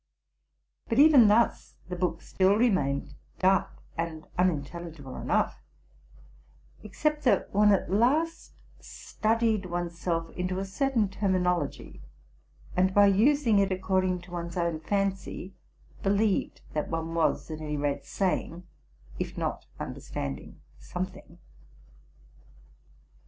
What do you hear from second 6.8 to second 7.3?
ex cept